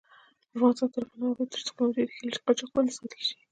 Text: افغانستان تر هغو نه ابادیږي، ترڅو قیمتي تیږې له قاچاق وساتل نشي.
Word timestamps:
افغانستان 0.55 0.89
تر 0.93 1.01
هغو 1.07 1.17
نه 1.19 1.25
ابادیږي، 1.31 1.51
ترڅو 1.53 1.71
قیمتي 1.77 2.03
تیږې 2.11 2.29
له 2.35 2.39
قاچاق 2.45 2.69
وساتل 2.73 3.11
نشي. 3.19 3.35